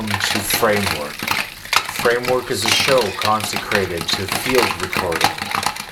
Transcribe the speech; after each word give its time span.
Welcome 0.00 0.18
to 0.18 0.38
Framework. 0.38 1.12
Framework 2.00 2.50
is 2.50 2.64
a 2.64 2.70
show 2.70 3.02
consecrated 3.18 4.00
to 4.00 4.26
field 4.38 4.80
recording 4.80 5.28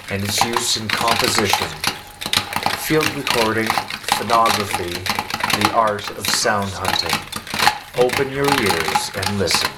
and 0.09 0.25
its 0.25 0.42
use 0.47 0.78
in 0.78 0.89
composition, 0.89 1.69
field 2.78 3.06
recording, 3.15 3.69
phonography, 4.17 4.95
the 5.61 5.73
art 5.75 6.09
of 6.17 6.27
sound 6.27 6.70
hunting. 6.70 8.03
Open 8.03 8.33
your 8.33 8.47
ears 8.47 9.11
and 9.15 9.39
listen. 9.39 9.78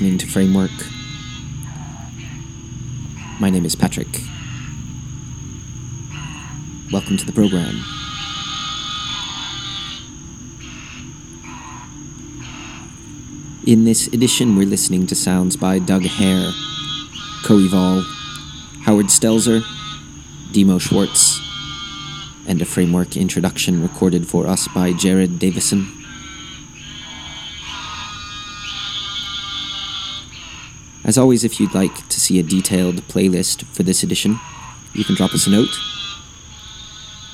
Listening 0.00 0.16
to 0.16 0.26
Framework. 0.28 0.70
My 3.38 3.50
name 3.50 3.66
is 3.66 3.74
Patrick. 3.74 4.08
Welcome 6.90 7.18
to 7.18 7.26
the 7.26 7.32
program. 7.32 7.84
In 13.66 13.84
this 13.84 14.06
edition, 14.06 14.56
we're 14.56 14.66
listening 14.66 15.06
to 15.06 15.14
sounds 15.14 15.58
by 15.58 15.78
Doug 15.78 16.04
Haire, 16.04 16.50
Coeval, 17.44 18.00
Howard 18.84 19.08
Stelzer, 19.08 19.60
Diemo 20.50 20.80
Schwarz, 20.80 21.42
and 22.48 22.62
a 22.62 22.64
framework 22.64 23.18
introduction 23.18 23.82
recorded 23.82 24.26
for 24.26 24.46
us 24.46 24.66
by 24.68 24.94
Jared 24.94 25.38
Davison. 25.38 25.99
As 31.10 31.18
always, 31.18 31.42
if 31.42 31.58
you'd 31.58 31.74
like 31.74 32.06
to 32.06 32.20
see 32.20 32.38
a 32.38 32.44
detailed 32.44 33.02
playlist 33.08 33.64
for 33.74 33.82
this 33.82 34.04
edition, 34.04 34.38
you 34.92 35.02
can 35.02 35.16
drop 35.16 35.34
us 35.34 35.48
a 35.48 35.50
note. 35.50 35.76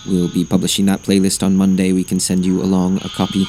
We'll 0.07 0.33
be 0.33 0.47
publishing 0.47 0.87
that 0.87 1.03
playlist 1.03 1.43
on 1.43 1.57
Monday. 1.57 1.93
We 1.93 2.03
can 2.03 2.19
send 2.19 2.47
you 2.47 2.63
along 2.63 3.05
a 3.05 3.11
copy. 3.11 3.45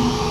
Oh. 0.00 0.27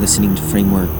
Listening 0.00 0.34
to 0.34 0.42
Framework. 0.42 0.90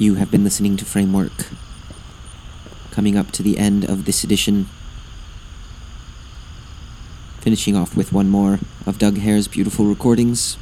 You 0.00 0.14
have 0.14 0.30
been 0.30 0.44
listening 0.44 0.76
to 0.76 0.84
Framework. 0.84 1.48
Coming 2.92 3.16
up 3.16 3.32
to 3.32 3.42
the 3.42 3.58
end 3.58 3.84
of 3.84 4.04
this 4.04 4.22
edition. 4.22 4.68
Finishing 7.40 7.74
off 7.74 7.96
with 7.96 8.12
one 8.12 8.28
more 8.28 8.60
of 8.86 8.98
Doug 8.98 9.18
Haire's 9.18 9.48
beautiful 9.48 9.86
recordings. 9.86 10.56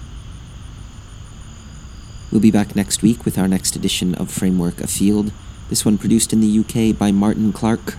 We'll 2.34 2.42
be 2.42 2.50
back 2.50 2.76
next 2.76 3.04
week 3.04 3.26
with 3.26 3.38
our 3.38 3.48
next 3.48 3.76
edition 3.76 4.16
of 4.16 4.32
Framework 4.32 4.82
Afield, 4.82 5.32
this 5.70 5.86
one 5.86 6.00
produced 6.00 6.34
in 6.34 6.42
the 6.42 6.60
UK 6.62 6.98
by 6.98 7.12
Martin 7.12 7.54
Clark. 7.54 7.94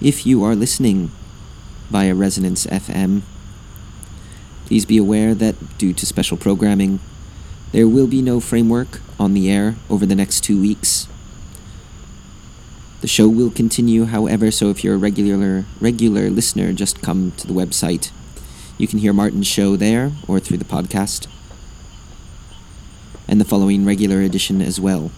If 0.00 0.24
you 0.24 0.44
are 0.44 0.54
listening 0.54 1.10
via 1.90 2.14
Resonance 2.14 2.64
FM, 2.68 3.22
please 4.66 4.86
be 4.86 4.98
aware 4.98 5.34
that 5.34 5.78
due 5.78 5.92
to 5.94 6.06
special 6.06 6.36
programming, 6.36 7.00
there 7.72 7.88
will 7.88 8.06
be 8.06 8.22
no 8.22 8.38
framework 8.38 9.00
on 9.18 9.34
the 9.34 9.50
air 9.50 9.74
over 9.90 10.06
the 10.06 10.14
next 10.14 10.44
two 10.44 10.60
weeks. 10.60 11.08
The 13.00 13.08
show 13.08 13.26
will 13.26 13.50
continue, 13.50 14.04
however, 14.04 14.52
so 14.52 14.70
if 14.70 14.84
you're 14.84 14.94
a 14.94 14.96
regular 14.96 15.64
regular 15.80 16.30
listener, 16.30 16.72
just 16.72 17.02
come 17.02 17.32
to 17.32 17.48
the 17.48 17.52
website. 17.52 18.12
You 18.78 18.86
can 18.86 18.98
hear 18.98 19.12
Martin's 19.12 19.46
show 19.46 19.76
there 19.76 20.12
or 20.28 20.38
through 20.38 20.58
the 20.58 20.64
podcast. 20.64 21.26
And 23.26 23.40
the 23.40 23.44
following 23.44 23.84
regular 23.84 24.20
edition 24.20 24.60
as 24.60 24.80
well. 24.80 25.10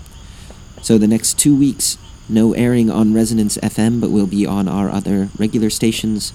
So 0.81 0.97
the 0.97 1.09
next 1.09 1.39
two 1.39 1.57
weeks, 1.57 1.99
no 2.29 2.53
airing 2.53 2.91
on 2.91 3.15
Resonance 3.15 3.59
FM, 3.59 4.01
but 4.01 4.11
we'll 4.11 4.27
be 4.27 4.47
on 4.47 4.69
our 4.69 4.89
other 4.91 5.31
regular 5.39 5.71
stations 5.71 6.33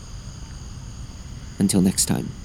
Until 1.57 1.79
next 1.79 2.07
time. 2.07 2.40